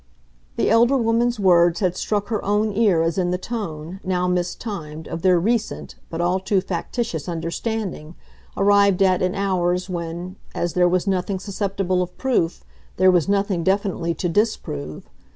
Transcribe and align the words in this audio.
The 0.55 0.67
elder 0.71 0.97
woman's 0.97 1.39
words 1.39 1.79
had 1.79 1.95
struck 1.95 2.29
her 2.29 2.43
own 2.43 2.73
ear 2.75 3.03
as 3.03 3.19
in 3.19 3.29
the 3.29 3.37
tone, 3.37 3.99
now 4.03 4.27
mistimed, 4.27 5.07
of 5.07 5.21
their 5.21 5.39
recent, 5.39 5.93
but 6.09 6.19
all 6.19 6.39
too 6.39 6.59
factitious 6.59 7.29
understanding, 7.29 8.15
arrived 8.57 9.03
at 9.03 9.21
in 9.21 9.35
hours 9.35 9.91
when, 9.91 10.37
as 10.55 10.73
there 10.73 10.89
was 10.89 11.05
nothing 11.05 11.37
susceptible 11.37 12.01
of 12.01 12.17
proof, 12.17 12.65
there 12.97 13.11
was 13.11 13.29
nothing 13.29 13.63
definitely 13.63 14.15
to 14.15 14.27
disprove. 14.27 15.07